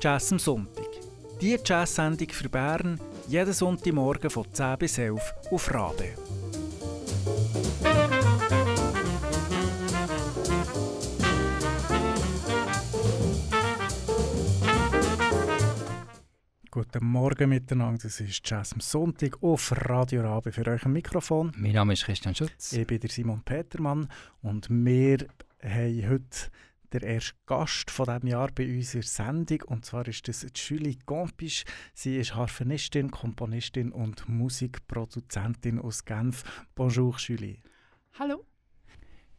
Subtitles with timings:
[0.00, 0.86] Jazz am Sonntag.
[1.40, 6.14] Die Jazz-Sendung für Bern jeden Sonntagmorgen von 10 bis 11 auf Rabe.
[16.70, 21.50] Guten Morgen miteinander, das ist Jazz am Sonntag auf Radio Rabe für euch am Mikrofon.
[21.56, 22.72] Mein Name ist Christian Schutz.
[22.72, 24.08] Ich bin der Simon Petermann
[24.42, 25.26] und wir
[25.60, 26.50] haben heute
[26.92, 29.62] der erste Gast von diesem Jahr bei unserer Sendung.
[29.62, 31.64] Und zwar ist das Julie Gompisch.
[31.94, 36.44] Sie ist Harfenistin, Komponistin und Musikproduzentin aus Genf.
[36.74, 37.58] Bonjour, Julie.
[38.18, 38.44] Hallo.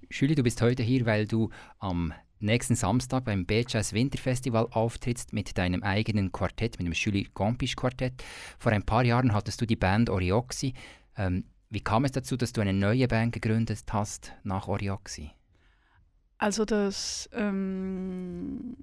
[0.09, 1.49] Julie, du bist heute hier, weil du
[1.79, 7.75] am nächsten Samstag beim B-Jazz Winterfestival auftrittst mit deinem eigenen Quartett, mit dem Julie Gompisch
[7.75, 8.23] Quartett.
[8.57, 10.73] Vor ein paar Jahren hattest du die Band Orioxi.
[11.17, 15.31] Ähm, wie kam es dazu, dass du eine neue Band gegründet hast nach Orioxi?
[16.39, 18.77] Also das, ähm,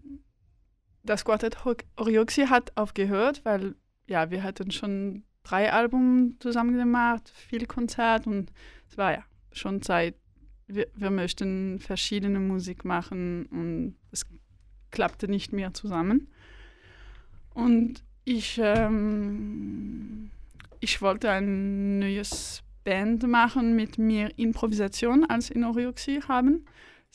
[1.03, 1.57] das Quartett
[1.97, 3.75] Orioxi hat aufgehört, weil
[4.07, 8.53] ja, wir hatten schon drei Alben zusammen gemacht, viel Konzert und
[8.89, 10.17] es war ja schon Zeit.
[10.67, 14.27] Wir, wir möchten verschiedene Musik machen und es
[14.91, 16.29] klappte nicht mehr zusammen.
[17.55, 20.31] Und ich, ähm,
[20.81, 26.67] ich wollte ein neues Band machen mit mehr Improvisation als in Orioxi haben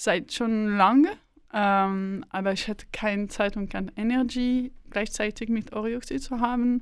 [0.01, 1.11] seit schon lange,
[1.53, 6.81] ähm, aber ich hatte keine Zeit und keine Energie, gleichzeitig mit Orioxy zu haben.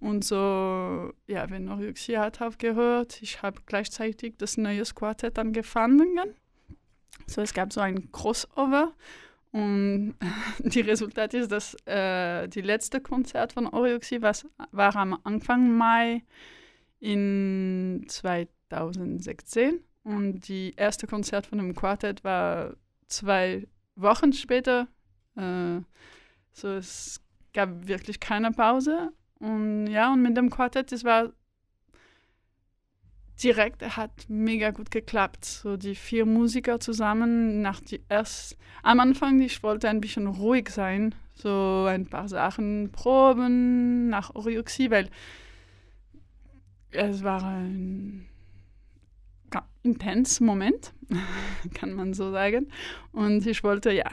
[0.00, 6.18] Und so, ja, wenn Orioxy hat aufgehört, ich habe gleichzeitig das neue Quartett angefangen.
[7.26, 8.94] So, es gab so ein Crossover.
[9.52, 10.14] Und
[10.60, 16.22] die Resultat ist, dass äh, die letzte Konzert von Orioxy was, war am Anfang Mai
[17.00, 19.80] in 2016.
[20.06, 22.76] Und die erste Konzert von dem Quartett war
[23.08, 24.86] zwei Wochen später.
[25.34, 25.80] Äh,
[26.52, 27.20] so es
[27.52, 29.10] gab wirklich keine Pause.
[29.40, 31.32] Und ja, und mit dem Quartett, es war
[33.42, 35.44] direkt, hat mega gut geklappt.
[35.44, 40.68] So die vier Musiker zusammen nach die erst am Anfang, ich wollte ein bisschen ruhig
[40.68, 45.10] sein, so ein paar Sachen proben nach Orioxie, weil
[46.92, 48.28] es war ein
[49.86, 50.92] intens Moment,
[51.74, 52.68] kann man so sagen.
[53.12, 54.10] Und ich wollte ja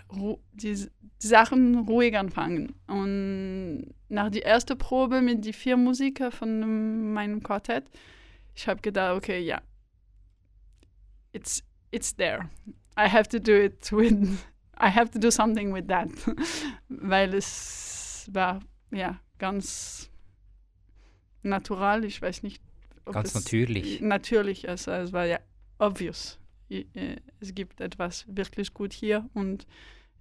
[0.53, 0.87] die, die,
[1.27, 2.75] Sachen ruhig anfangen.
[2.87, 7.85] Und nach der ersten Probe mit den vier Musikern von meinem Quartett,
[8.55, 9.61] ich habe gedacht, okay, ja,
[11.31, 12.49] it's, it's there.
[12.97, 14.13] I have to do it with,
[14.77, 16.09] I have to do something with that.
[16.89, 18.59] Weil es war,
[18.91, 20.09] ja, ganz
[21.41, 22.61] natural, ich weiß nicht,
[23.11, 24.01] Ganz natürlich.
[24.01, 25.39] Natürlich, also es war ja
[25.83, 26.39] obvious.
[26.69, 29.67] Äh, es gibt etwas wirklich gut hier und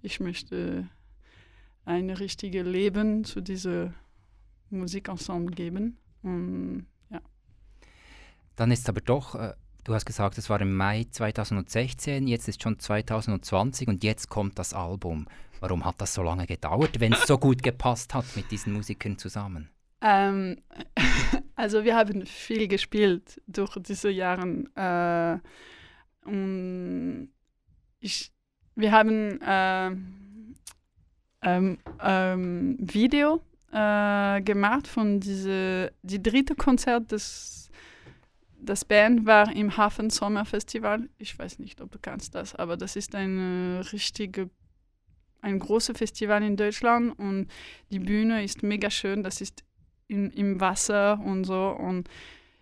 [0.01, 0.89] ich möchte
[1.85, 3.93] ein richtiges Leben zu diesem
[4.69, 5.97] Musikensemble geben.
[6.21, 7.21] Und, ja.
[8.55, 9.53] Dann ist es aber doch, äh,
[9.83, 14.59] du hast gesagt, es war im Mai 2016, jetzt ist schon 2020 und jetzt kommt
[14.59, 15.27] das Album.
[15.59, 19.17] Warum hat das so lange gedauert, wenn es so gut gepasst hat mit diesen Musikern
[19.17, 19.69] zusammen?
[20.03, 20.57] Ähm,
[21.55, 24.65] also wir haben viel gespielt durch diese Jahre.
[24.75, 25.39] Äh,
[27.99, 28.31] ich,
[28.75, 29.91] wir haben äh,
[31.41, 33.41] ähm, ähm, Video
[33.71, 37.69] äh, gemacht von diese die dritte Konzert des
[38.65, 41.09] das Band war im Hafen Sommerfestival.
[41.17, 44.49] Ich weiß nicht, ob du kannst das, aber das ist ein richtige
[45.41, 47.47] ein großes Festival in Deutschland und
[47.91, 49.23] die Bühne ist mega schön.
[49.23, 49.65] Das ist
[50.13, 51.69] in, im Wasser und so.
[51.69, 52.09] Und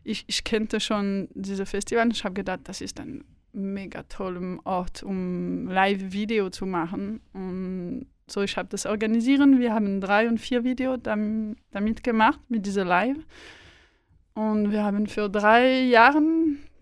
[0.03, 3.23] ich, ich kannte schon diese Festival ich habe gedacht, das ist ein
[3.53, 7.21] mega toller Ort, um Live-Video zu machen.
[7.33, 9.59] Und so, ich habe das organisieren.
[9.59, 13.17] Wir haben drei und vier Videos damit, damit gemacht, mit dieser Live.
[14.33, 16.21] Und wir haben für drei Jahre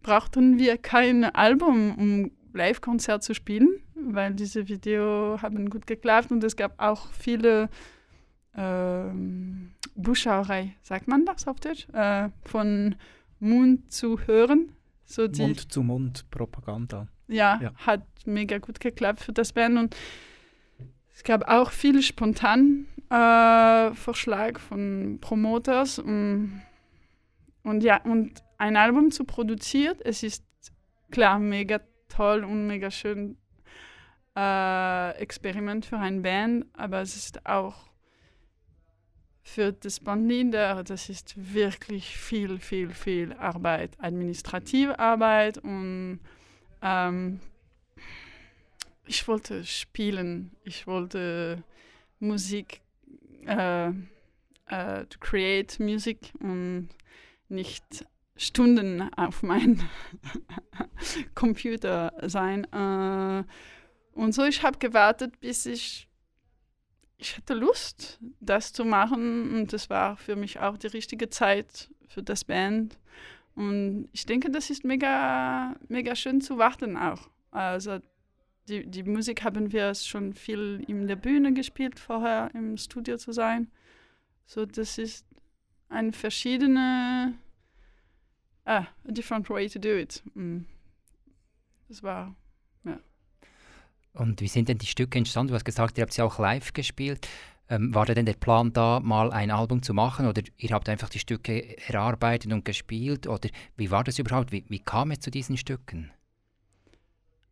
[0.03, 6.43] brauchten wir kein Album, um Live-Konzert zu spielen, weil diese Videos haben gut geklappt und
[6.43, 7.69] es gab auch viele
[8.55, 11.87] ähm, Buchschauerei, sagt man das auf Deutsch?
[11.93, 12.95] Äh, von
[13.39, 14.71] Mund zu hören.
[15.05, 17.07] So die, Mund zu Mund Propaganda.
[17.27, 19.95] Ja, ja, hat mega gut geklappt für das Band und
[21.13, 26.61] es gab auch viele spontan äh, Vorschlag von Promoters und,
[27.63, 30.43] und ja und ein Album zu produzieren, es ist
[31.11, 33.37] klar mega toll und mega schön
[34.35, 37.88] äh, Experiment für eine Band, aber es ist auch
[39.49, 46.19] für das Bandleader, das ist wirklich viel, viel, viel Arbeit, administrative Arbeit und
[46.83, 47.39] ähm,
[49.05, 51.63] ich wollte spielen, ich wollte
[52.19, 52.81] Musik
[53.47, 56.89] äh, äh, to create music und
[57.47, 58.05] nicht
[58.35, 59.79] Stunden auf meinem
[61.33, 62.65] Computer sein.
[62.71, 63.43] Äh,
[64.13, 66.08] und so, ich habe gewartet, bis ich
[67.19, 71.89] ich hatte Lust, das zu machen und das war für mich auch die richtige Zeit
[72.07, 72.97] für das Band.
[73.55, 77.29] Und ich denke, das ist mega, mega schön zu warten auch.
[77.51, 77.99] Also
[78.69, 83.33] die, die Musik haben wir schon viel in der Bühne gespielt, vorher im Studio zu
[83.33, 83.69] sein.
[84.45, 85.25] So, das ist
[85.89, 87.33] eine verschiedene,
[88.63, 90.23] ah, a different way to do it.
[90.35, 90.61] Mm.
[91.89, 92.35] Das war.
[94.19, 95.49] Und wie sind denn die Stücke entstanden?
[95.49, 97.27] Du hast gesagt, ihr habt sie auch live gespielt.
[97.69, 100.89] Ähm, war da denn der Plan da, mal ein Album zu machen oder ihr habt
[100.89, 103.27] einfach die Stücke erarbeitet und gespielt?
[103.27, 104.51] Oder wie war das überhaupt?
[104.51, 106.11] Wie, wie kam es zu diesen Stücken?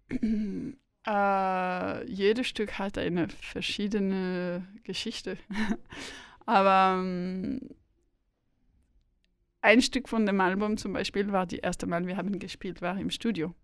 [1.09, 5.37] Äh, jedes Stück hat eine verschiedene Geschichte.
[6.45, 7.61] Aber ähm,
[9.61, 12.99] ein Stück von dem Album zum Beispiel war die erste Mal, wir haben gespielt, war
[12.99, 13.55] im Studio.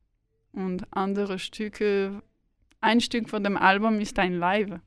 [0.54, 2.24] Und andere Stücke,
[2.84, 4.80] ein Stück von dem Album ist ein Live.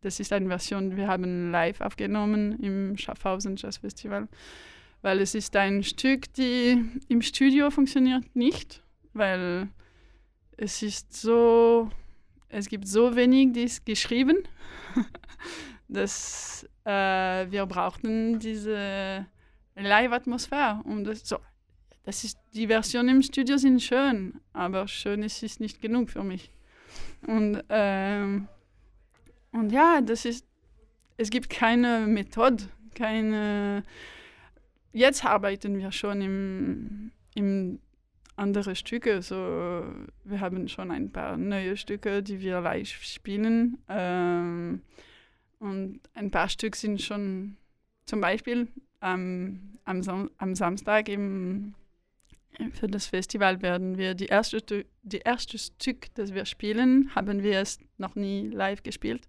[0.00, 4.28] Das ist eine Version, wir haben live aufgenommen im Schaffhausen Jazz Festival,
[5.02, 8.82] weil es ist ein Stück, die im Studio funktioniert nicht,
[9.12, 9.68] weil
[10.56, 11.90] es ist so,
[12.48, 14.38] es gibt so wenig, die ist geschrieben,
[15.88, 19.26] dass äh, wir brauchten diese
[19.76, 20.80] Live-Atmosphäre.
[20.84, 21.38] Um das, so,
[22.08, 26.24] das ist, die Versionen im Studio sind schön, aber schön ist es nicht genug für
[26.24, 26.50] mich.
[27.26, 28.48] Und, ähm,
[29.52, 30.46] und ja, das ist,
[31.18, 32.64] es gibt keine Methode,
[32.94, 33.82] keine,
[34.94, 37.78] jetzt arbeiten wir schon im, im
[38.36, 39.20] andere Stücke.
[39.20, 39.84] So,
[40.24, 43.76] wir haben schon ein paar neue Stücke, die wir live spielen.
[43.86, 44.80] Ähm,
[45.58, 47.58] und ein paar Stück sind schon
[48.06, 48.66] zum Beispiel
[49.02, 51.74] ähm, am, Sam am Samstag im,
[52.72, 57.60] für das Festival werden wir die erste, die erste Stück, das wir spielen, haben wir
[57.60, 59.28] es noch nie live gespielt.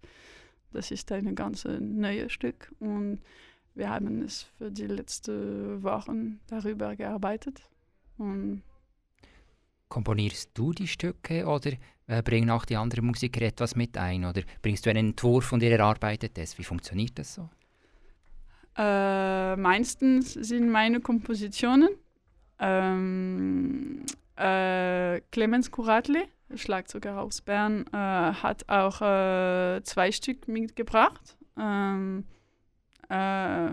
[0.71, 3.21] Das ist ein ganz neues Stück und
[3.75, 7.61] wir haben es für die letzten Wochen darüber gearbeitet.
[8.17, 8.63] Und
[9.87, 11.71] Komponierst du die Stücke oder
[12.07, 14.25] äh, bringen auch die anderen Musiker etwas mit ein?
[14.25, 16.57] Oder bringst du einen Entwurf und ihr erarbeitet es?
[16.59, 17.49] Wie funktioniert das so?
[18.77, 21.89] Äh, meistens sind meine Kompositionen.
[22.59, 26.23] Ähm, äh, Clemens Kuratli,
[26.55, 31.37] Schlagzeuger aus Bern, äh, hat auch äh, zwei Stück mitgebracht.
[31.57, 32.25] Ähm,
[33.09, 33.69] äh,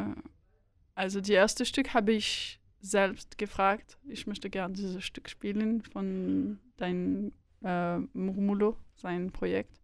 [0.94, 6.58] also die erste Stück habe ich selbst gefragt, ich möchte gerne dieses Stück spielen von
[6.76, 9.80] dein äh, Murmulo, sein Projekt.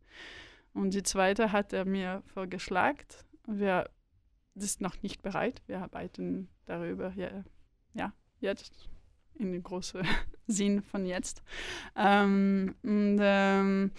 [0.74, 3.04] Und die zweite hat er mir vorgeschlagen.
[3.46, 3.90] Wir
[4.54, 5.62] sind noch nicht bereit.
[5.66, 7.44] Wir arbeiten darüber, ja,
[7.94, 8.88] ja jetzt,
[9.38, 10.06] in dem großen
[10.46, 11.42] Sinn von jetzt.
[11.96, 13.90] Ähm, und ähm,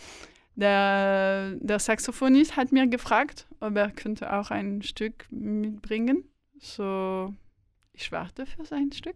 [0.55, 6.23] der, der Saxophonist hat mir gefragt, ob er könnte auch ein Stück mitbringen.
[6.59, 7.33] So
[7.93, 9.15] ich warte für sein Stück.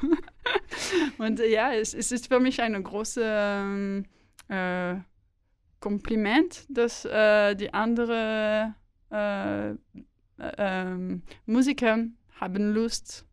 [1.18, 4.04] und äh, ja, es, es, ist für mich ein großes ähm,
[4.48, 4.96] äh,
[5.80, 8.74] Kompliment, dass äh, die anderen
[9.10, 9.76] äh, äh,
[10.38, 11.98] ähm, Musiker
[12.40, 13.26] haben Lust,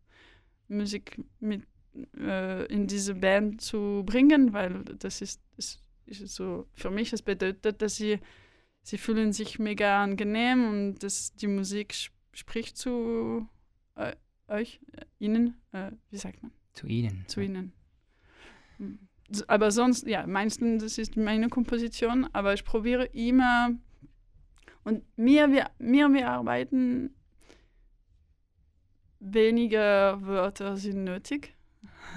[0.68, 1.62] Musik mit
[2.18, 7.22] äh, in diese Band zu bringen, weil das ist, ist, ist so, für mich, es
[7.22, 8.20] bedeutet, dass sie,
[8.82, 11.94] sie fühlen sich mega angenehm und dass die Musik
[12.32, 13.48] spricht zu
[14.48, 16.52] euch, äh, Ihnen, äh, wie sagt man?
[16.72, 17.24] Zu Ihnen.
[17.26, 17.46] Zu ja.
[17.46, 17.72] Ihnen.
[19.48, 23.70] Aber sonst, ja, meistens, das ist meine Komposition, aber ich probiere immer,
[24.84, 27.14] und mir, wir, mir, wir arbeiten,
[29.18, 31.55] weniger Wörter sind nötig.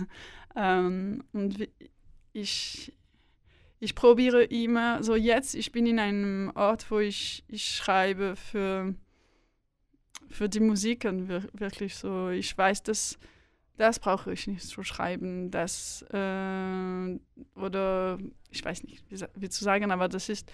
[0.55, 1.67] ähm, und
[2.33, 2.93] ich,
[3.79, 8.93] ich probiere immer, so jetzt, ich bin in einem Ort, wo ich, ich schreibe für
[10.29, 12.29] für die Musiken wirklich so.
[12.29, 13.17] Ich weiß, dass
[13.77, 17.19] das brauche ich nicht zu schreiben, das äh,
[17.55, 20.51] oder ich weiß nicht, wie, wie, zu sagen, aber das ist,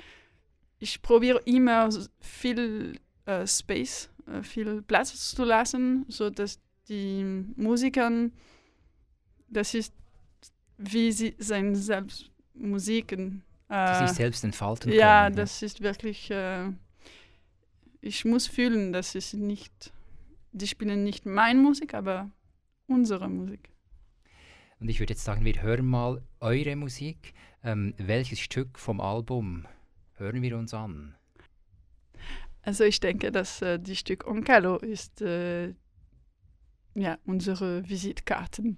[0.78, 7.24] ich probiere immer viel äh, Space, äh, viel Platz zu lassen, so dass die
[7.56, 8.12] Musiker,
[9.48, 9.94] das ist,
[10.78, 15.00] wie sie seine selbst Musiken äh, sich selbst entfalten können.
[15.00, 16.72] Ja, das ist wirklich äh,
[18.06, 19.92] ich muss fühlen, dass es nicht,
[20.52, 22.30] die spielen nicht meine Musik, aber
[22.88, 23.72] unsere Musik.
[24.80, 27.34] Und ich würde jetzt sagen, wir hören mal eure Musik.
[27.64, 29.66] Ähm, welches Stück vom Album
[30.14, 31.16] hören wir uns an?
[32.62, 35.74] Also ich denke, dass äh, die Stück Oncalo ist äh,
[36.94, 38.78] ja, unsere Visitkarten.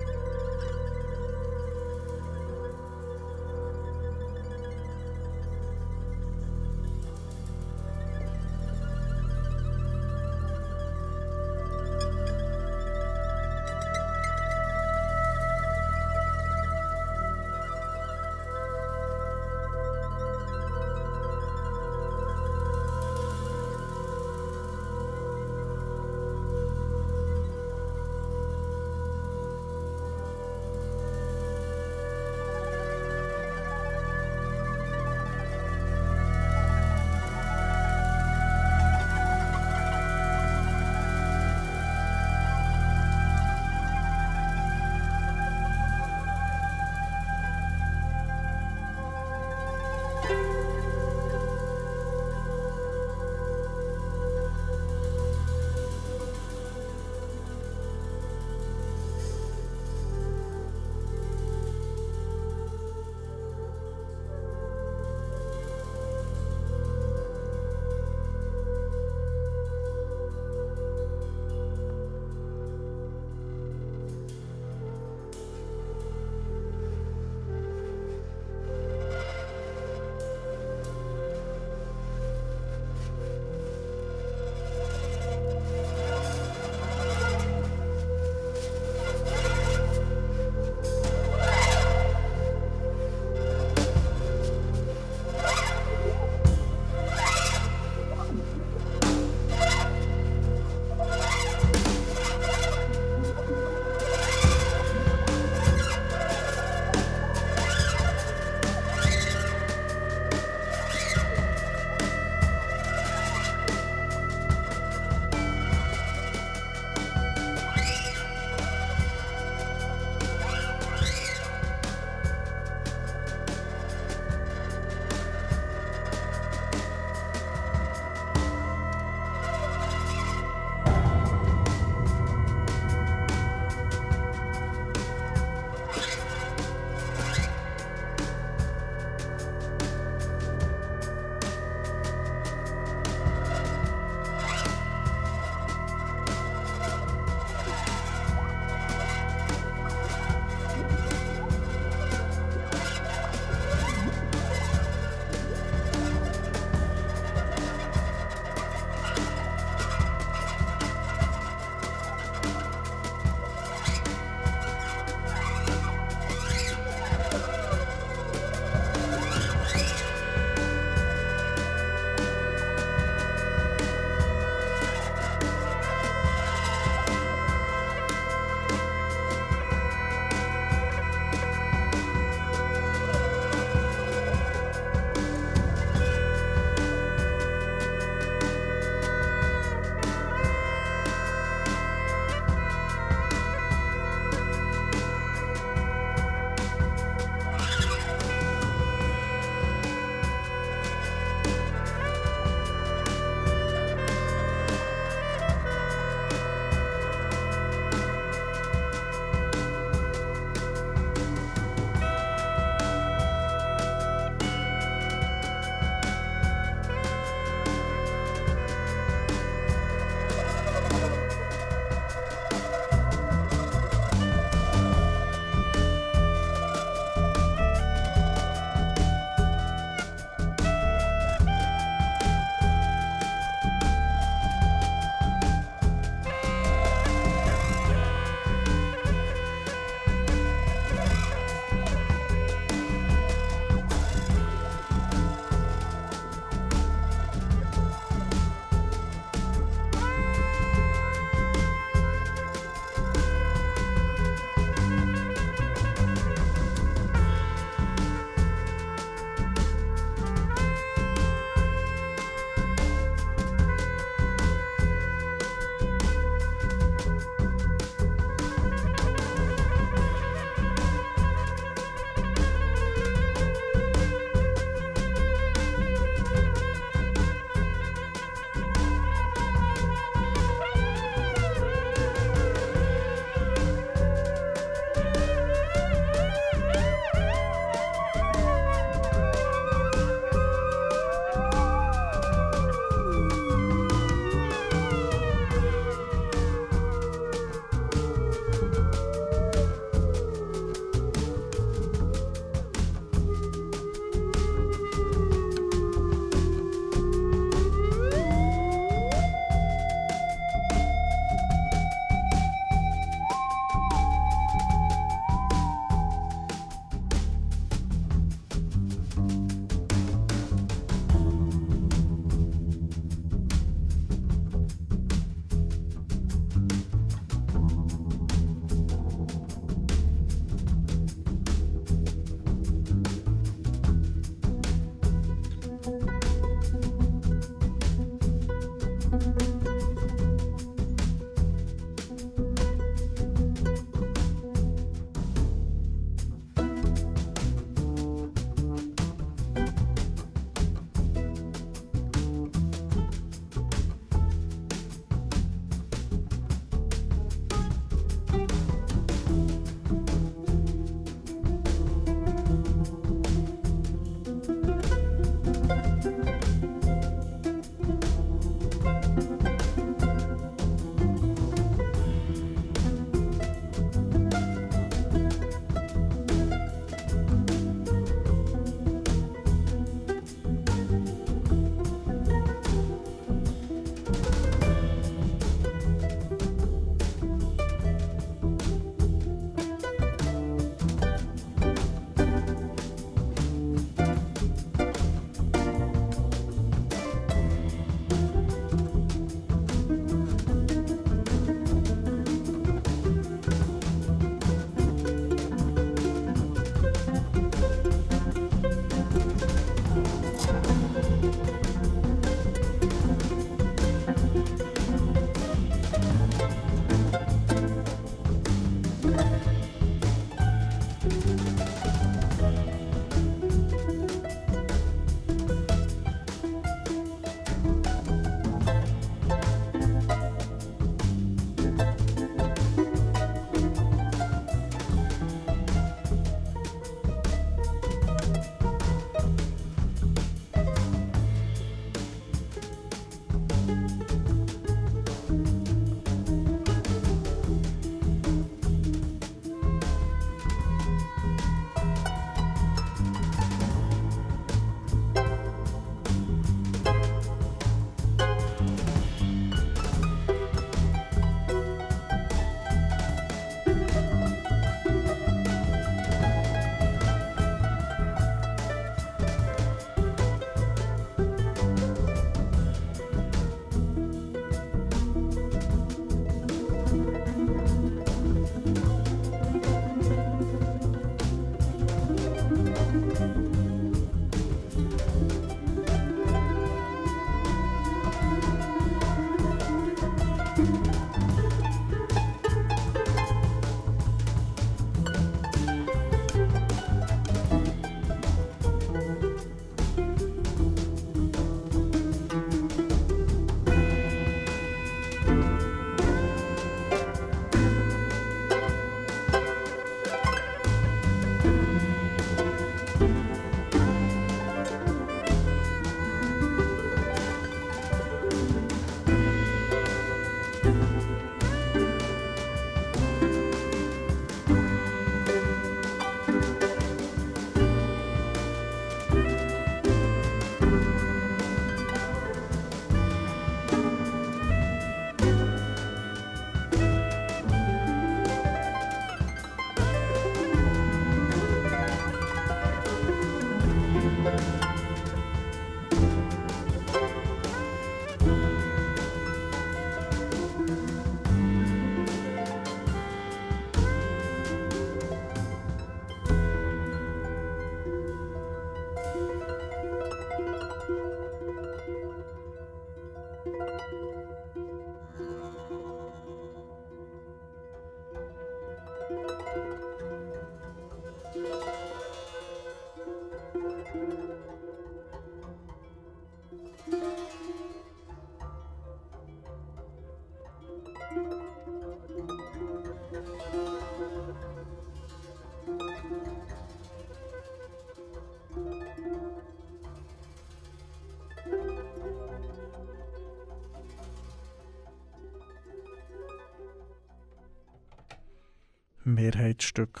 [599.16, 600.00] Wir haben das Stück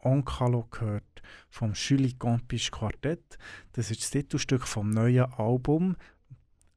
[0.00, 3.38] Onkalo gehört vom Julie Compisch Quartett.
[3.72, 5.96] Das ist das Titelstück vom neuen Album,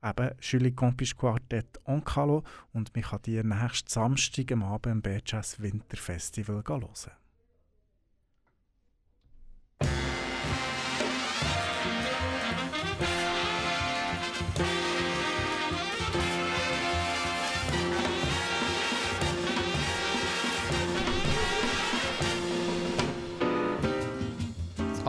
[0.02, 5.62] eben Julie Compisch Quartett Onkalo und man kann die nächsten Samstag am Abend im Beaches
[5.62, 7.23] Winterfestival hören.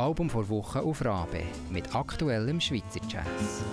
[0.05, 3.65] Album vor Woche auf Rabe mit aktuellem Schweizer Jazz.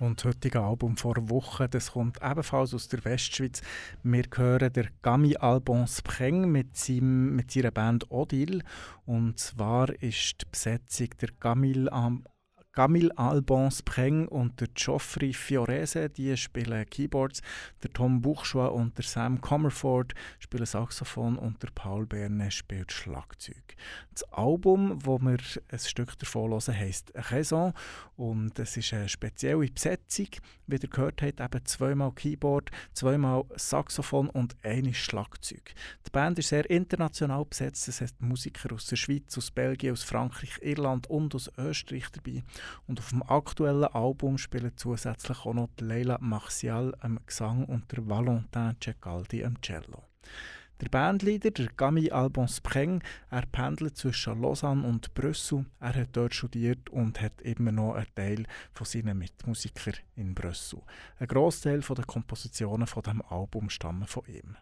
[0.00, 3.62] Und das heutige Album vor Wochen, das kommt ebenfalls aus der Westschweiz.
[4.02, 8.64] Wir hören der Gami Albon Spreng mit, seinem, mit seiner Band Odile.
[9.06, 11.88] Und zwar ist die Besetzung der Gamil
[12.78, 17.42] Camille Alban Spreng und der Geoffrey Fiorese, die spielen Keyboards,
[17.82, 23.74] der Tom Buchschwa und der Sam Comerford spielen Saxophon und der Paul Berne spielt Schlagzeug.
[24.12, 25.38] Das Album, wo wir
[25.72, 27.72] ein Stück davon hören, heisst Raison
[28.16, 30.28] und es ist eine spezielle Besetzung,
[30.68, 35.74] wie ihr gehört habt, eben zweimal Keyboard, zweimal Saxophon und ein Schlagzeug.
[36.06, 40.04] Die Band ist sehr international besetzt, es hat Musiker aus der Schweiz, aus Belgien, aus
[40.04, 42.44] Frankreich, Irland und aus Österreich dabei.
[42.86, 48.08] Und auf dem aktuellen Album spielen zusätzlich auch noch Leila Martial am Gesang und der
[48.08, 50.04] Valentin Cecaldi am Cello.
[50.80, 55.66] Der Bandleader, der Gami Albon Spreng, er pendelt zwischen Lausanne und Brüssel.
[55.80, 60.80] Er hat dort studiert und hat immer noch einen Teil von seinen Mitmusikern in Brüssel.
[61.18, 64.56] Ein Großteil der Kompositionen von dem Album stammen von ihm.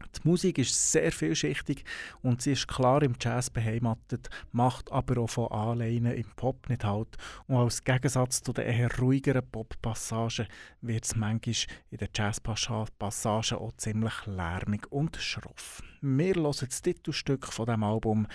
[0.00, 1.84] Die Musik ist sehr vielschichtig
[2.22, 6.84] und sie ist klar im Jazz beheimatet, macht aber auch von Anleihen im Pop nicht
[6.84, 7.16] halt.
[7.46, 10.48] Und als Gegensatz zu den eher ruhigeren Pop-Passagen
[10.80, 11.54] wird es manchmal
[11.90, 15.82] in den Jazz-Passagen auch ziemlich lärmig und schroff.
[16.00, 18.26] Wir hören das Titelstück von dem Album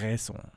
[0.00, 0.50] Raison.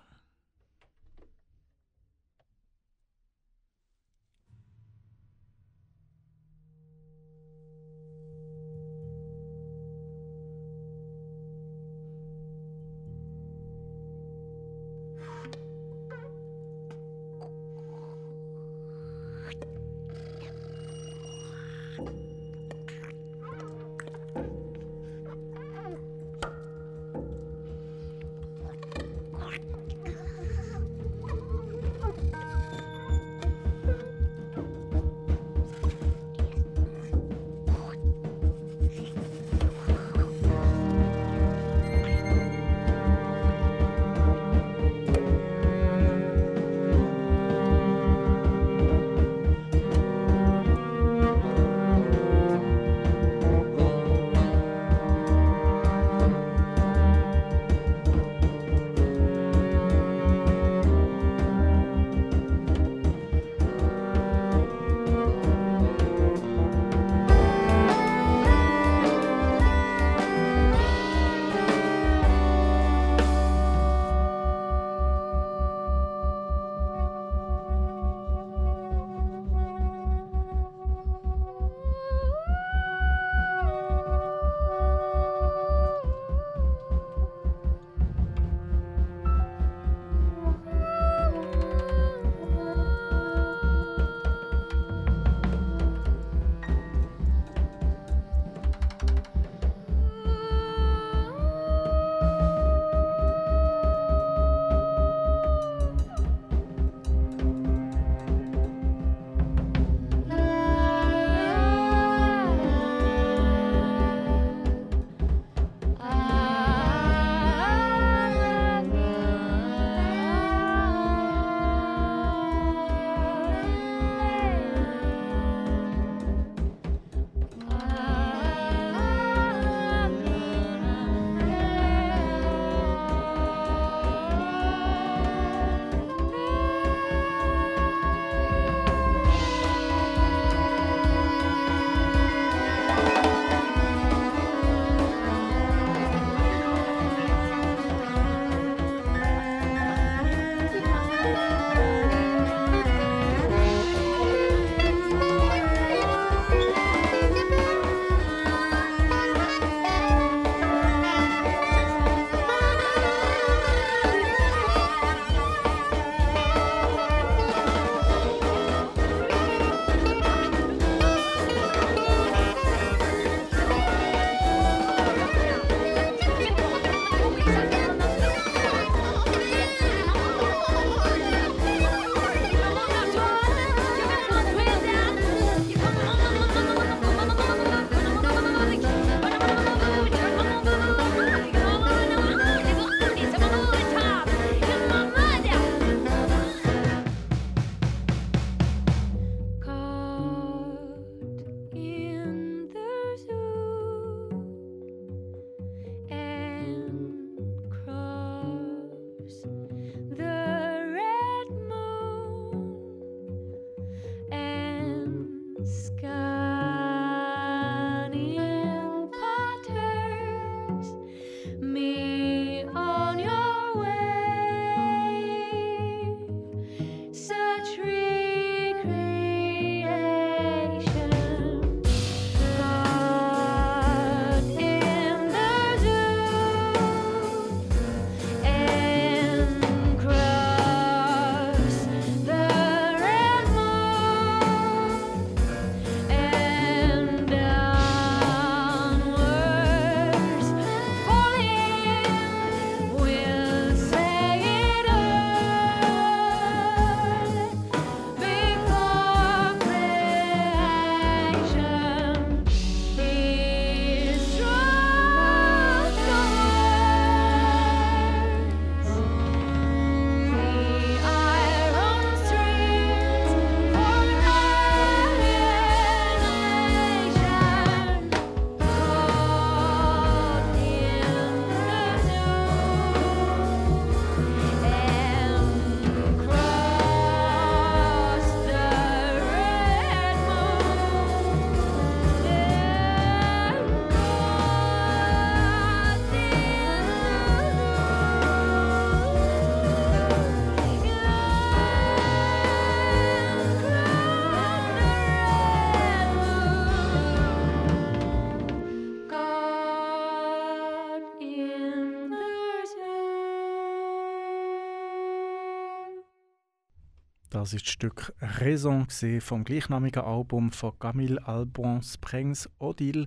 [317.44, 318.88] Das ist das Stück Raison
[319.20, 323.06] vom gleichnamigen Album von Camille Albon Springs Odile.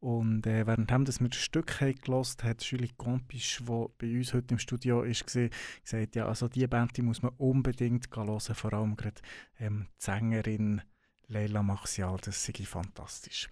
[0.00, 4.58] Und äh, währenddem wir das Stück gehört hat Julie Compisch, die bei uns heute im
[4.58, 9.20] Studio ist, gesagt, ja, also diese Band die muss man unbedingt hören, vor allem gerade
[9.60, 10.80] ähm, die Sängerin
[11.26, 13.50] Leila Maxial, das ist fantastisch.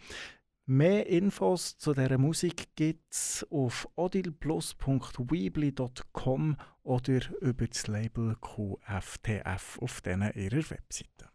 [0.64, 10.02] Mehr Infos zu dieser Musik gibt es auf odilplus.weebly.com oder über das Label QFTF auf
[10.34, 11.28] ihrer Webseite.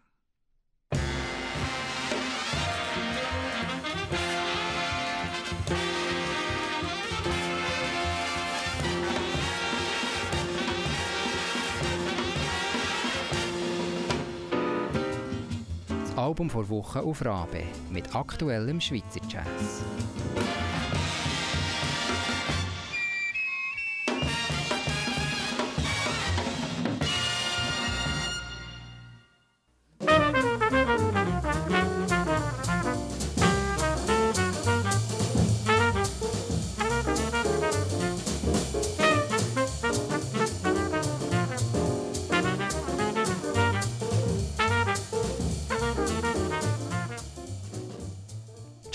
[16.17, 19.83] Album vor Woche auf Rabe mit aktuellem Schweizer Jazz.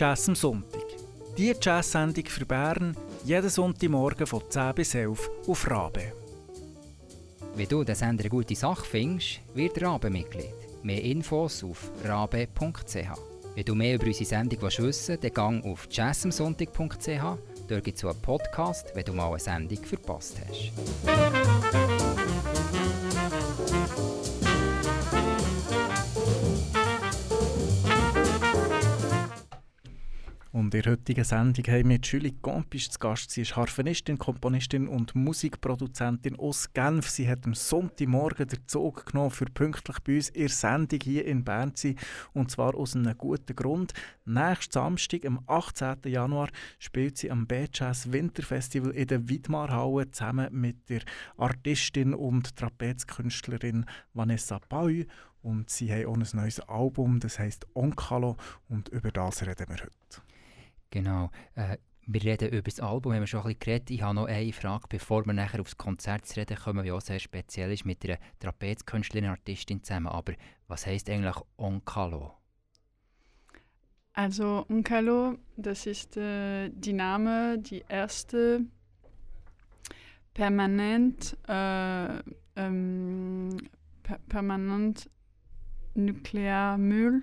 [0.02, 0.82] Jazz am Sonntag.
[1.38, 6.12] Die Jazz-Sendung für Bern jeden Sonntagmorgen von 10 bis 11 auf Rabe.
[7.54, 10.56] Wenn du den Sender eine gute Sache findest, wird Rabe Mitglied.
[10.82, 12.96] Mehr Infos auf rabe.ch.
[13.54, 17.22] Wenn du mehr über unsere Sendung wissen willst, dann gang auf jazzamsonntag.ch.
[17.68, 20.72] Dort gibt es einen Podcast, wenn du mal eine Sendung verpasst hast.
[30.72, 33.30] In der heutigen Sendung haben wir Julie Gompisch zu Gast.
[33.30, 37.10] Sie ist Harfenistin, Komponistin und Musikproduzentin aus Genf.
[37.10, 41.44] Sie hat am Sonntagmorgen den Zug genommen, für pünktlich bei uns ihre Sendung hier in
[41.44, 41.96] Bern zu sein.
[42.32, 43.92] Und zwar aus einem guten Grund.
[44.24, 45.98] Nächsten Samstag, am 18.
[46.06, 51.02] Januar, spielt sie am B-Jazz Winterfestival in der Widmarhalle zusammen mit der
[51.36, 54.88] Artistin und Trapezkünstlerin Vanessa Pau.
[55.42, 58.38] Und sie haben auch ein neues Album, das heißt Onkalo.
[58.70, 60.31] Und über das reden wir heute.
[60.92, 61.30] Genau.
[61.54, 63.90] Äh, wir reden über das Album, haben wir schon ein bisschen geredet.
[63.90, 67.00] Ich habe noch eine Frage, bevor wir nachher aufs Konzert zu reden kommen, die auch
[67.00, 70.08] sehr speziell ist, mit einer Trapezkünstlerin, Artistin zusammen.
[70.08, 70.34] Aber
[70.68, 72.34] was heisst eigentlich Onkalo?
[74.12, 78.66] Also Onkalo, das ist äh, die Name, die erste
[80.34, 82.18] permanent, äh,
[82.56, 83.56] ähm,
[84.02, 85.08] per permanent
[85.94, 87.22] Nuklearmüll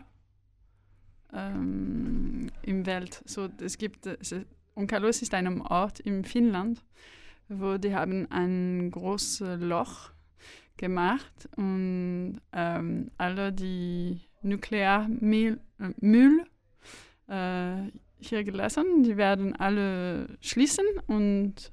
[1.34, 3.22] ähm, im Welt.
[3.26, 4.36] So, es gibt, es,
[4.76, 6.84] Onkalos ist ein Ort in Finnland,
[7.48, 10.12] wo die haben ein großes Loch
[10.78, 15.60] gemacht und ähm, alle die Nuklearmüll
[17.28, 17.76] äh,
[18.20, 21.72] hier gelassen, die werden alle schließen und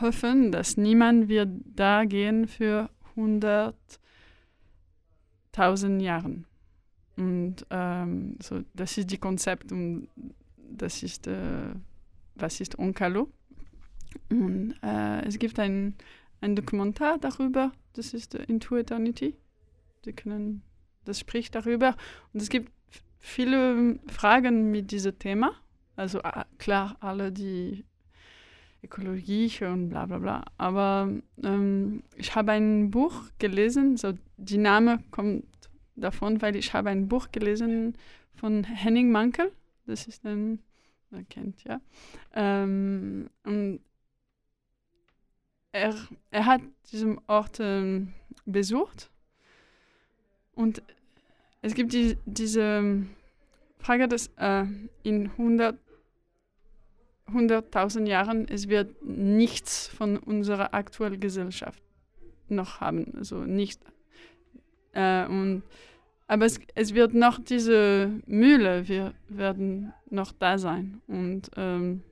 [0.00, 6.46] hoffen, dass niemand wird da gehen für 100.000 Jahren.
[7.16, 10.08] Und ähm, so, das ist die Konzept und
[10.56, 11.74] das ist, äh,
[12.34, 13.30] was ist Onkalo.
[14.30, 15.94] Und äh, es gibt ein,
[16.40, 19.36] ein Dokumentar darüber, das ist äh, Into Eternity.
[20.04, 20.62] Die können,
[21.04, 21.96] das spricht darüber.
[22.32, 22.72] Und es gibt
[23.18, 25.52] viele Fragen mit diesem Thema.
[25.96, 26.20] Also
[26.58, 27.84] klar, alle die
[28.82, 30.44] Ökologie und bla bla bla.
[30.58, 31.08] Aber
[31.42, 35.44] ähm, ich habe ein Buch gelesen, so die Name kommt
[35.96, 37.96] davon, weil ich habe ein Buch gelesen
[38.34, 39.52] von Henning Mankel.
[39.86, 40.60] Das ist ein,
[41.10, 41.80] er kennt, ja.
[42.34, 43.80] Ähm, und
[45.72, 45.94] er,
[46.30, 46.60] er hat
[46.92, 48.12] diesen Ort ähm,
[48.46, 49.10] besucht
[50.54, 50.82] und
[51.62, 53.06] es gibt die, diese
[53.78, 54.64] Frage, dass äh,
[55.02, 55.76] in 100
[57.32, 61.82] 100.000 Jahren es wird nichts von unserer aktuellen Gesellschaft
[62.48, 63.80] noch haben, also nicht
[64.94, 65.62] äh, und,
[66.26, 71.02] aber es, es wird noch diese Mühle, wir werden noch da sein.
[71.06, 72.02] Und ähm,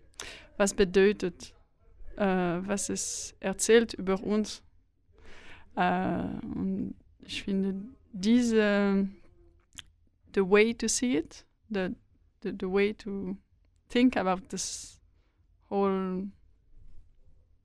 [0.57, 1.55] was bedeutet,
[2.17, 4.63] äh, was es erzählt über uns.
[5.77, 6.23] Äh,
[6.55, 7.75] und ich finde,
[8.13, 9.09] diese,
[10.35, 11.95] the way to see it, the,
[12.43, 13.37] the, the way to
[13.89, 15.01] think about this
[15.71, 16.29] whole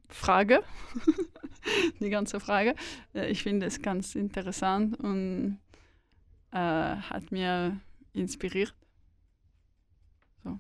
[0.09, 0.63] Frage,
[1.99, 2.75] die ganze Frage.
[3.13, 5.59] Äh, ich finde es ganz interessant und
[6.51, 7.79] äh, hat mir
[8.13, 8.73] inspiriert.
[10.43, 10.59] So.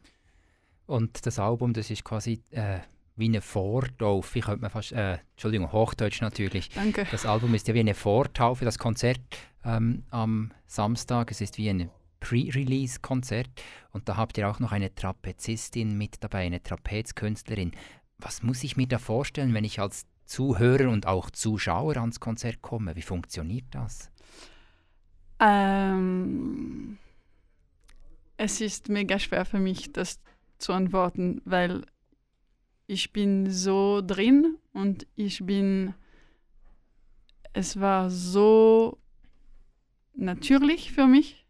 [0.85, 2.79] Und das Album, das ist quasi äh,
[3.17, 6.69] wie eine Vortaufe, könnte man fast, äh, Entschuldigung, Hochdeutsch natürlich.
[6.69, 7.07] Danke.
[7.11, 9.19] Das Album ist ja wie eine Vortaufe, das Konzert
[9.65, 11.31] ähm, am Samstag.
[11.31, 13.49] Es ist wie ein Pre-Release-Konzert
[13.91, 17.71] und da habt ihr auch noch eine Trapezistin mit dabei, eine Trapezkünstlerin.
[18.17, 22.61] Was muss ich mir da vorstellen, wenn ich als Zuhörer und auch Zuschauer ans Konzert
[22.61, 22.95] komme?
[22.95, 24.11] Wie funktioniert das?
[25.39, 26.97] Ähm,
[28.37, 30.19] es ist mega schwer für mich, das
[30.57, 31.85] zu antworten, weil
[32.87, 35.93] ich bin so drin und ich bin,
[37.53, 38.97] es war so
[40.13, 41.45] natürlich für mich,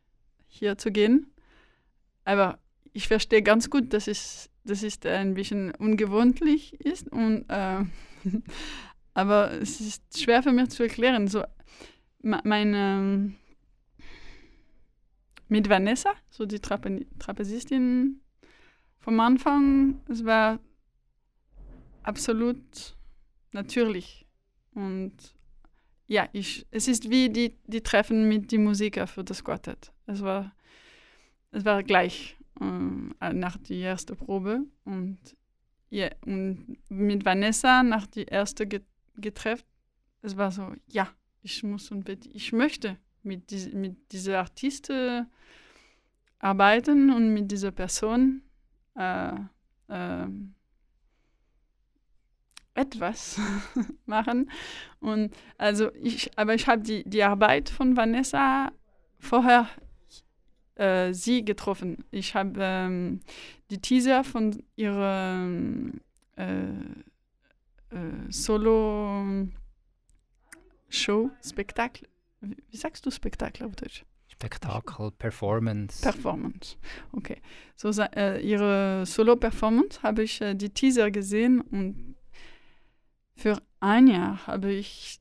[0.47, 1.31] hier zu gehen.
[2.25, 2.59] Aber
[2.93, 7.09] ich verstehe ganz gut, dass es, dass es ein bisschen ungewöhnlich ist.
[7.11, 7.85] Und, äh,
[9.13, 11.27] aber es ist schwer für mich zu erklären.
[11.27, 11.43] So,
[12.21, 13.33] meine,
[15.47, 18.21] mit Vanessa, so die Trape Trapezistin
[18.99, 20.59] vom Anfang, es war
[22.03, 22.95] absolut
[23.53, 24.25] natürlich.
[24.73, 25.13] Und
[26.07, 29.91] ja, ich, es ist wie die, die Treffen mit den Musikern für das Quartett.
[30.05, 30.53] Es war,
[31.51, 34.61] es war gleich äh, nach der ersten Probe.
[34.85, 35.17] Und,
[35.89, 38.67] ja, und mit Vanessa nach der ersten
[39.15, 39.63] Getreff,
[40.21, 41.09] es war so, ja,
[41.41, 45.27] ich muss und ich möchte mit, die, mit dieser Artiste
[46.39, 48.41] arbeiten und mit dieser Person
[48.95, 49.33] äh,
[49.87, 50.27] äh,
[52.73, 53.39] etwas
[54.05, 54.51] machen.
[54.99, 58.71] Und also ich, aber ich habe die, die Arbeit von Vanessa
[59.19, 59.67] vorher
[60.75, 62.03] äh, sie getroffen.
[62.11, 63.21] Ich habe ähm,
[63.69, 66.01] die Teaser von ihrem
[66.35, 66.67] äh,
[67.89, 69.47] äh, Solo
[70.89, 72.07] Show, Spektakel.
[72.41, 74.05] Wie sagst du Spektakel auf Deutsch?
[74.27, 76.01] Spektakel, Performance.
[76.01, 76.77] Performance,
[77.11, 77.41] okay.
[77.75, 82.15] So äh, ihre Solo-Performance habe ich äh, die Teaser gesehen und
[83.35, 85.19] für ein Jahr habe ich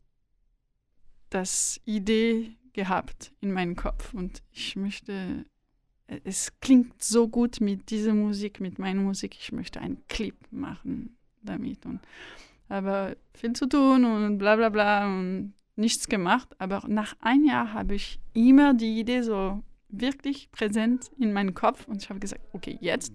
[1.30, 5.47] das Idee gehabt in meinem Kopf und ich möchte,
[6.24, 11.16] es klingt so gut mit dieser Musik, mit meiner Musik, ich möchte einen Clip machen
[11.42, 12.00] damit und
[12.68, 16.48] aber viel zu tun und bla bla bla und nichts gemacht.
[16.59, 21.86] Aber nach einem Jahr habe ich immer die Idee so wirklich präsent in meinem Kopf
[21.86, 23.12] und ich habe gesagt, okay, jetzt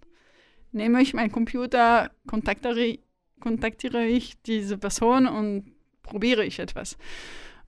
[0.71, 2.99] nehme ich meinen Computer, kontaktiere
[3.41, 5.73] kontaktiere ich diese Person und
[6.03, 6.95] probiere ich etwas.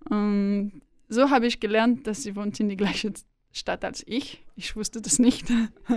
[0.07, 3.11] Und so habe ich gelernt, dass sie wohnt in die gleiche
[3.54, 4.43] Stadt als ich.
[4.56, 5.47] Ich wusste das nicht.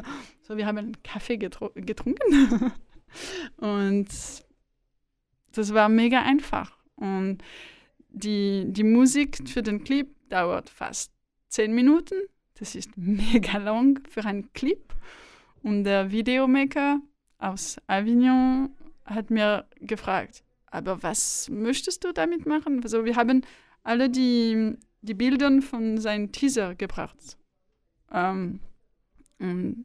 [0.43, 2.73] so, wir haben Kaffee getru getrunken.
[3.57, 4.09] und
[5.53, 6.77] das war mega einfach.
[6.97, 7.39] Und
[8.11, 11.13] die, die Musik für den Clip dauert fast
[11.49, 12.17] zehn Minuten.
[12.59, 14.95] Das ist mega lang für einen Clip.
[15.63, 17.01] Und der Videomaker
[17.39, 18.71] aus Avignon
[19.05, 22.83] hat mir gefragt, aber was möchtest du damit machen?
[22.83, 23.43] Also wir haben
[23.83, 27.39] alle die, die Bilder von seinem Teaser gebracht.
[28.17, 28.61] Ähm,
[29.39, 29.85] und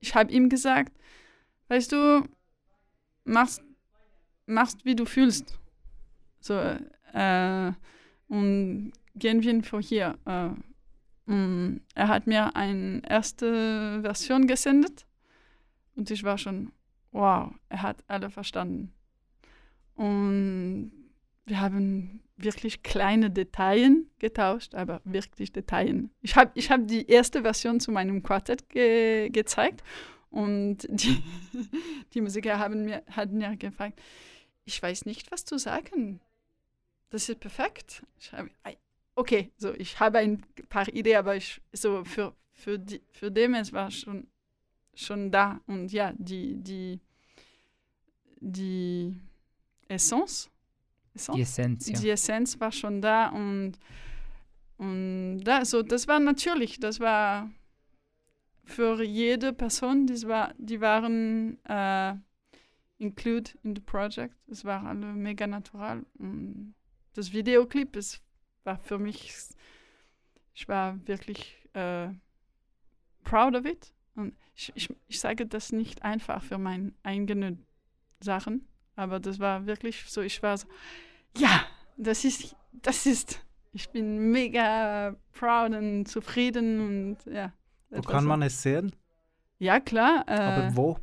[0.00, 0.92] ich habe ihm gesagt,
[1.68, 2.28] weißt du,
[3.24, 3.62] machst,
[4.46, 5.58] machst wie du fühlst.
[6.40, 6.54] So,
[7.12, 7.72] äh,
[8.28, 10.18] und gehen wir von hier.
[10.26, 10.50] Äh,
[11.26, 15.06] er hat mir eine erste Version gesendet
[15.96, 16.72] und ich war schon,
[17.12, 18.92] wow, er hat alle verstanden.
[19.94, 20.92] Und
[21.46, 26.04] wir haben wirklich kleine Details getauscht, aber wirklich Details.
[26.20, 29.82] Ich habe ich hab die erste Version zu meinem Quartett ge gezeigt
[30.30, 31.22] und die,
[32.12, 34.00] die Musiker haben mir, hatten mir gefragt,
[34.64, 36.20] ich weiß nicht, was zu sagen.
[37.10, 38.02] Das ist perfekt.
[38.32, 38.48] Hab,
[39.14, 43.54] okay, so ich habe ein paar Ideen, aber ich, so für, für, die, für dem
[43.54, 44.26] es war schon
[44.96, 45.60] schon da.
[45.66, 47.00] Und ja, die, die,
[48.40, 49.14] die
[49.88, 50.50] Essenz,
[51.14, 51.36] Essenz?
[51.36, 52.00] Die Essenz, ja.
[52.00, 53.78] Die Essenz war schon da und,
[54.78, 57.50] und da, so, das war natürlich, das war
[58.64, 62.14] für jede Person, die, war, die waren äh,
[62.98, 64.34] included in the project.
[64.48, 66.04] Es war alle mega natural.
[66.18, 66.74] Und
[67.12, 68.20] das Videoclip es
[68.64, 69.32] war für mich,
[70.54, 72.08] ich war wirklich äh,
[73.22, 73.92] proud of it.
[74.14, 77.66] Und ich, ich, ich sage das nicht einfach für meine eigenen
[78.20, 80.66] Sachen, aber das war wirklich so, ich war so,
[81.36, 81.66] ja,
[81.96, 83.40] das ist, das ist,
[83.72, 87.52] ich bin mega proud und zufrieden und ja.
[87.90, 88.94] Wo kann man es sehen?
[89.58, 90.24] Ja, klar.
[90.26, 90.98] Äh, aber wo?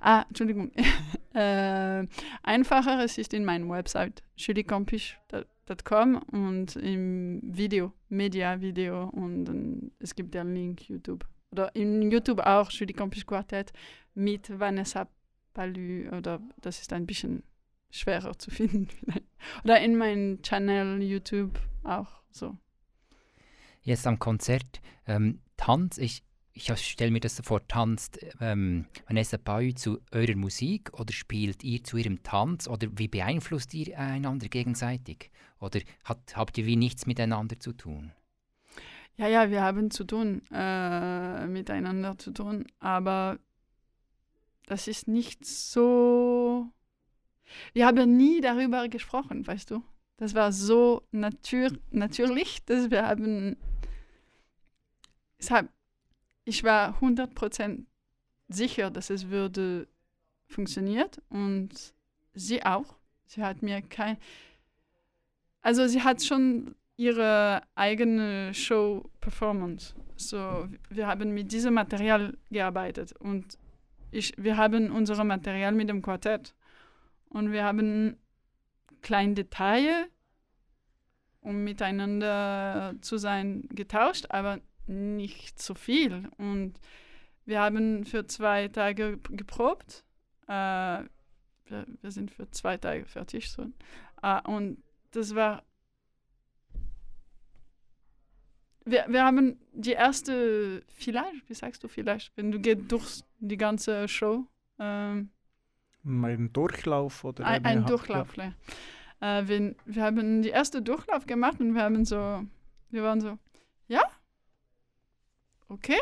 [0.00, 0.72] Ah, Entschuldigung.
[1.34, 2.06] äh,
[2.42, 10.34] einfacher, es ist in meiner Website juliecompisch.com und im Video, Media-Video und dann, es gibt
[10.34, 13.72] den Link YouTube oder in YouTube auch Julie Campus Quartett
[14.14, 15.08] mit Vanessa
[15.54, 17.42] Palü oder das ist ein bisschen
[17.90, 18.88] schwerer zu finden.
[19.64, 22.56] Oder in meinem Channel YouTube auch so.
[23.82, 26.22] Jetzt am Konzert, ähm, Tanz, ich,
[26.52, 31.64] ich stelle mir das so vor, tanzt ähm, Vanessa Paul zu eurer Musik oder spielt
[31.64, 35.30] ihr zu ihrem Tanz oder wie beeinflusst ihr einander gegenseitig?
[35.58, 38.12] Oder hat, habt ihr wie nichts miteinander zu tun?
[39.16, 43.38] Ja, ja, wir haben zu tun, äh, miteinander zu tun, aber
[44.70, 46.70] das ist nicht so.
[47.72, 49.82] Wir haben nie darüber gesprochen, weißt du?
[50.16, 53.56] Das war so natür natürlich, dass wir haben.
[55.48, 55.68] Hab,
[56.44, 57.84] ich war 100%
[58.48, 59.88] sicher, dass es würde
[60.46, 61.92] funktioniert und
[62.34, 62.94] sie auch.
[63.26, 64.18] Sie hat mir kein.
[65.62, 69.94] Also sie hat schon ihre eigene Show-Performance.
[70.14, 73.58] So, wir haben mit diesem Material gearbeitet und
[74.10, 76.54] ich, wir haben unser Material mit dem Quartett
[77.28, 78.16] und wir haben
[79.02, 80.06] kleine Details,
[81.40, 86.28] um miteinander zu sein, getauscht, aber nicht so viel.
[86.36, 86.74] Und
[87.46, 90.04] wir haben für zwei Tage geprobt.
[90.46, 93.50] Äh, wir, wir, sind für zwei Tage fertig.
[93.50, 93.66] So.
[94.22, 94.82] Äh, und
[95.12, 95.62] das war
[98.84, 103.56] wir, wir haben die erste, vielleicht, wie sagst du vielleicht, wenn du gehst durch die
[103.56, 104.46] ganze Show.
[104.78, 105.30] Ähm,
[106.04, 108.52] ein Durchlauf oder ein, ein Durchlauf, ja.
[109.20, 112.42] Äh, wir, wir haben die erste Durchlauf gemacht und wir haben so,
[112.90, 113.38] wir waren so,
[113.86, 114.02] ja,
[115.68, 115.98] okay.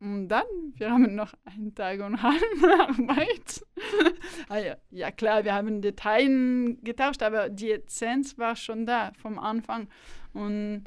[0.00, 0.46] Und dann,
[0.76, 3.62] wir haben noch einen Tag und halben Arbeit.
[4.48, 9.38] ah ja, ja, klar, wir haben Details getauscht, aber die Essenz war schon da vom
[9.38, 9.88] Anfang.
[10.32, 10.84] Und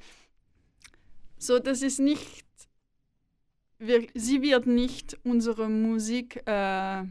[1.44, 2.46] so, das ist nicht,
[3.78, 7.04] wir, sie wird nicht unsere Musik, äh,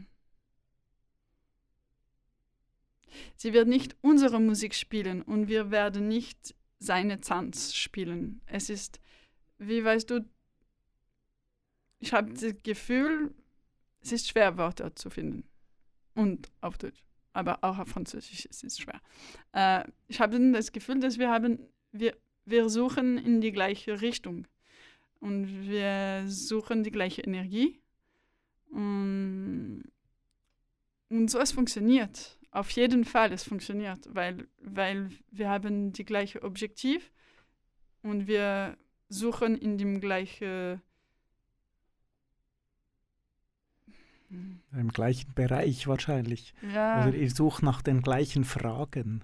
[3.35, 8.41] sie wird nicht unsere Musik spielen und wir werden nicht seine Tanz spielen.
[8.47, 8.99] Es ist,
[9.59, 10.25] wie weißt du,
[11.99, 13.33] ich habe das Gefühl,
[14.01, 15.47] es ist schwer, Wörter zu finden.
[16.15, 17.03] Und auf Deutsch.
[17.31, 19.01] Aber auch auf Französisch es ist schwer.
[19.53, 21.59] Äh, ich habe das Gefühl, dass wir haben,
[21.91, 22.15] wir,
[22.45, 24.47] wir suchen in die gleiche Richtung
[25.19, 27.79] und wir suchen die gleiche Energie.
[28.69, 29.83] Und,
[31.09, 32.37] und so es funktioniert.
[32.51, 37.11] Auf jeden Fall, es funktioniert, weil, weil wir haben die gleiche Objektiv
[38.03, 38.77] und wir
[39.09, 40.81] suchen in dem gleichen
[44.71, 46.53] im gleichen Bereich wahrscheinlich.
[46.73, 47.07] Ja.
[47.07, 49.23] Oder ihr sucht nach den gleichen Fragen.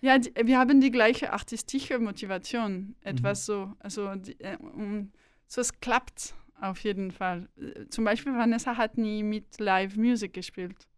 [0.00, 3.52] Ja, die, wir haben die gleiche artistische Motivation, etwas mhm.
[3.52, 3.72] so.
[3.78, 5.12] Also die, äh, um,
[5.46, 7.48] so es klappt auf jeden Fall.
[7.56, 10.88] Äh, zum Beispiel Vanessa hat nie mit Live Music gespielt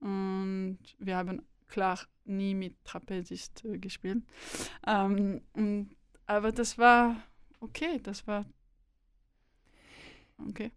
[0.00, 4.22] und wir haben klar nie mit Trapezist äh, gespielt.
[4.86, 7.16] Ähm, und, aber das war
[7.60, 8.44] okay, das war
[10.48, 10.72] okay.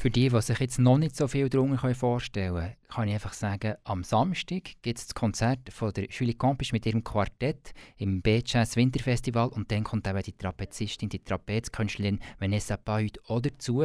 [0.00, 3.34] Für die, die sich jetzt noch nicht so viel darunter vorstellen können, kann ich einfach
[3.34, 8.22] sagen, am Samstag gibt es das Konzert von der Julie Campisch mit ihrem Quartett im
[8.22, 13.84] B-Jazz Winterfestival und dann kommt eben die Trapezistin, die Trapezkünstlerin Vanessa Paut auch dazu.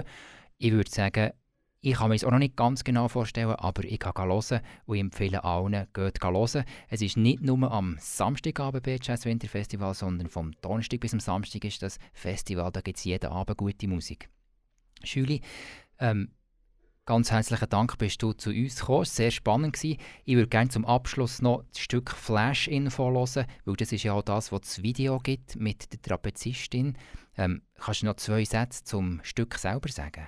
[0.58, 1.32] Ich würde sagen,
[1.82, 4.98] ich kann mir es auch noch nicht ganz genau vorstellen, aber ich kann hören und
[4.98, 6.64] empfehle allen, geht hören.
[6.90, 11.84] Es ist nicht nur am Samstagabend B-Jazz Winterfestival, sondern vom Donnerstag bis am Samstag ist
[11.84, 14.30] das Festival, da gibt es jeden Abend gute Musik.
[15.06, 15.42] Julie,
[16.00, 16.32] ähm,
[17.06, 19.06] ganz herzlichen Dank, bist du zu uns gekommen.
[19.06, 19.74] Sehr spannend.
[19.74, 20.00] Gewesen.
[20.26, 24.24] Ich würde gerne zum Abschluss noch ein Stück Flash-Info hören, weil das ist ja auch
[24.24, 26.98] das, was das Video gibt mit der Trapezistin.
[27.38, 30.28] Ähm, kannst du noch zwei Sätze zum Stück selber sagen?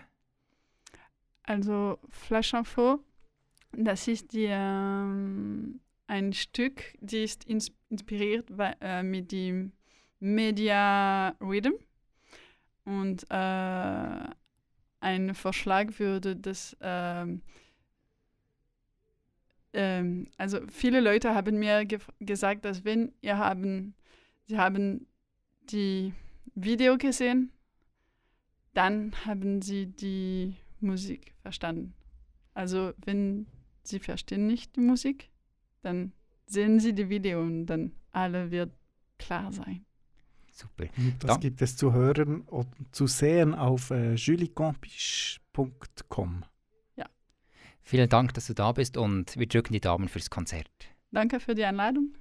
[1.43, 2.99] Also Flash-Info,
[3.71, 9.71] das ist die, ähm, ein Stück, die ist ins inspiriert bei, äh, mit dem
[10.19, 11.73] Media Rhythm
[12.85, 14.29] und äh,
[14.99, 17.41] ein Vorschlag würde, dass ähm,
[19.73, 23.93] ähm, also viele Leute haben mir ge gesagt, dass wenn ihr haben,
[24.47, 25.07] sie haben
[25.69, 26.13] die
[26.55, 27.51] Video gesehen,
[28.73, 31.93] dann haben sie die Musik verstanden.
[32.53, 33.47] Also wenn
[33.83, 35.29] sie verstehen nicht die Musik,
[35.81, 36.11] dann
[36.47, 38.71] sehen sie die Video und dann alle wird
[39.19, 39.86] klar sein.
[40.57, 40.85] Super.
[41.19, 41.41] Das Dank.
[41.41, 46.45] gibt es zu hören und zu sehen auf äh, juliecompisch.com.
[46.95, 47.05] Ja.
[47.83, 50.71] Vielen Dank, dass du da bist und wir drücken die Daumen fürs Konzert.
[51.11, 52.15] Danke für die Einladung.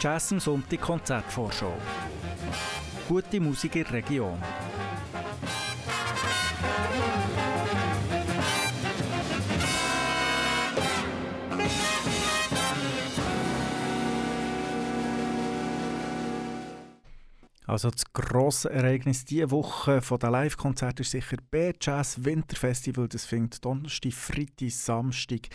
[0.00, 1.74] Jazz am Sonntag Konzertvorschau.
[3.06, 4.38] Gute Musik in der Region.
[17.66, 23.08] Also das grosse Ereignis diese Woche von der Live-Konzert ist sicher B-Jazz Winterfestival.
[23.08, 25.48] Das findet Donnerstag, Freitag, Samstag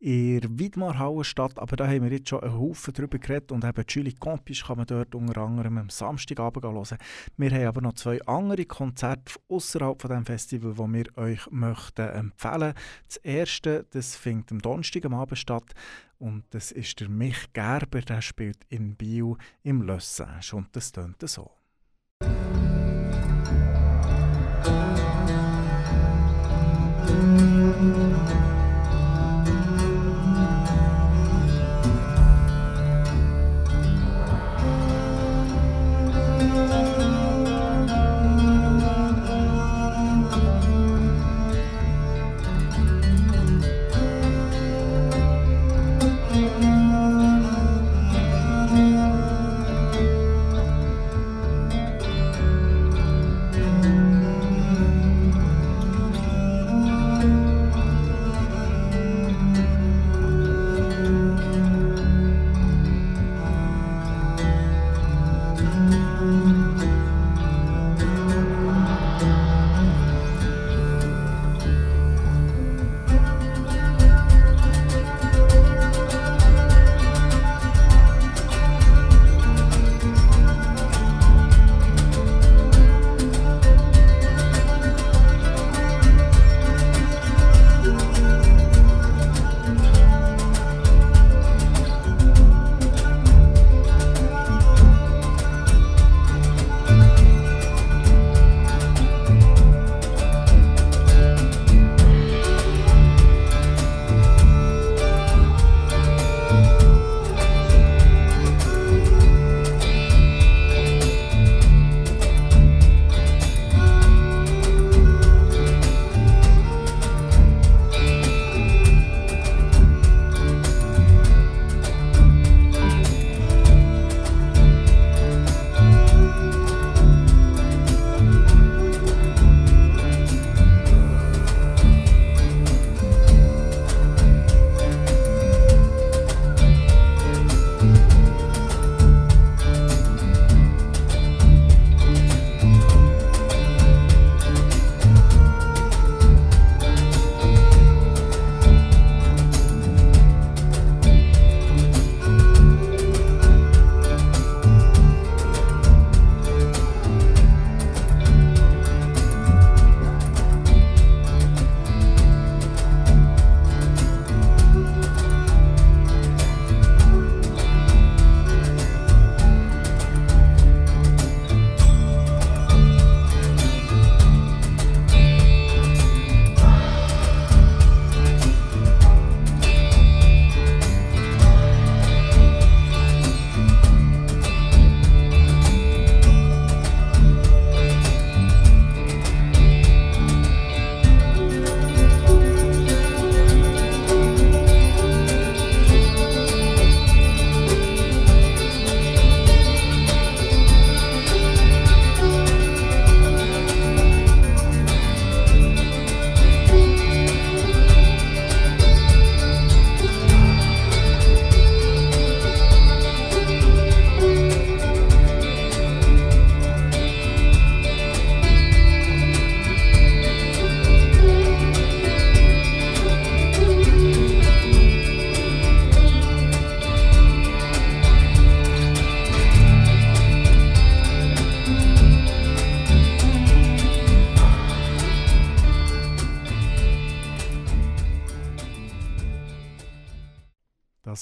[0.00, 1.58] in der statt.
[1.58, 4.78] Aber da haben wir jetzt schon einen Haufen darüber geredet und eben Julie Compisch kann
[4.78, 6.98] man dort unter anderem am Samstagabend hören.
[7.36, 12.08] Wir haben aber noch zwei andere Konzerte außerhalb von dem Festival, die wir euch möchten
[12.08, 12.74] empfehlen.
[13.06, 15.74] Das erste, das findet am Donnerstag am Abend statt
[16.18, 21.28] und das ist der Mich Gerber, der spielt in Bio im Lössange und das tönt
[21.28, 21.57] so.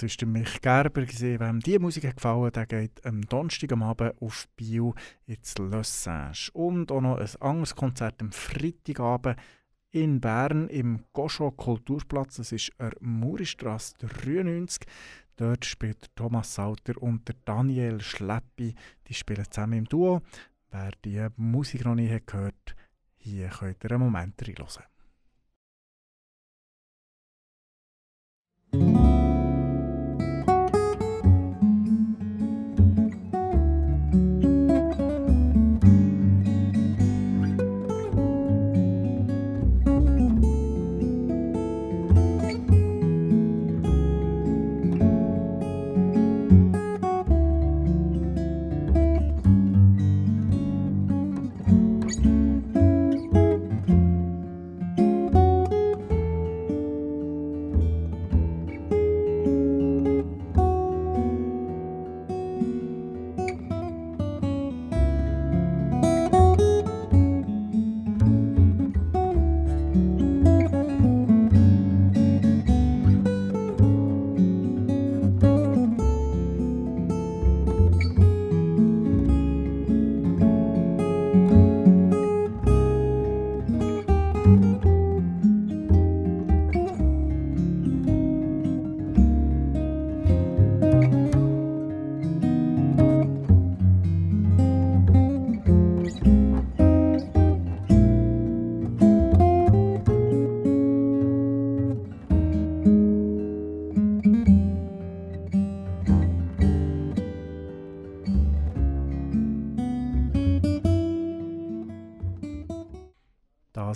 [0.07, 1.02] War der Mich Gerber.
[1.04, 4.94] Wem diese Musik hat gefallen der geht am Donnerstag am Abend auf Bio
[5.26, 6.50] ins Lössange.
[6.52, 9.36] Und auch noch ein anderes Konzert am Freitagabend
[9.90, 12.36] in Bern im Goscho Kulturplatz.
[12.36, 14.86] Das ist der Muristrasse 93.
[15.34, 18.76] Dort spielt Thomas Sauter und der Daniel Schleppi.
[19.09, 20.22] Die spielen zusammen im Duo.
[20.70, 22.76] Wer die Musik noch nie gehört
[23.16, 24.84] hier könnt ihr einen Moment reinhören.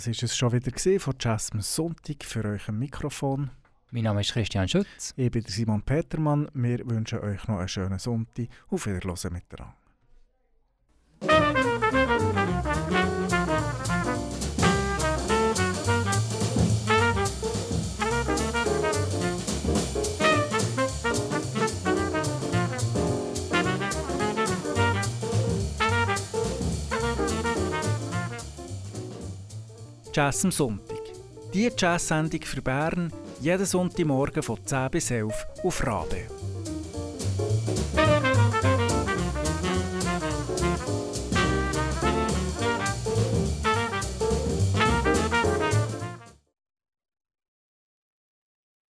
[0.01, 3.51] Das ist es schon wieder von Jasmine Sonntag für euch am Mikrofon.
[3.91, 5.13] Mein Name ist Christian Schütz.
[5.15, 6.49] Ich bin Simon Petermann.
[6.55, 8.47] Wir wünschen euch noch einen schönen Sonntag.
[8.71, 9.75] Auf Wiederhören miteinander.
[30.13, 30.99] Jazz am Sonntag.
[31.53, 35.33] Die Jazz-Sendung für Bern jeden Sonntagmorgen von 10 bis 11
[35.63, 36.40] auf Rabe.